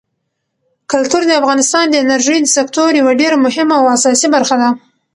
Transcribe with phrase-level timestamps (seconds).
[0.91, 4.69] کلتور د افغانستان د انرژۍ د سکتور یوه ډېره مهمه او اساسي برخه ده.